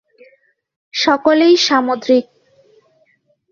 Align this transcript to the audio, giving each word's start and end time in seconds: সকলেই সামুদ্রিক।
সকলেই 0.93 1.55
সামুদ্রিক। 1.57 2.25